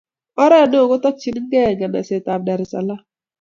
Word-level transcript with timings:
Oret 0.43 0.67
neo 0.69 0.89
kotokchinigei 0.91 1.75
nganasetab 1.77 2.41
Dar 2.45 2.59
es 2.63 2.69
Salaam. 2.73 3.01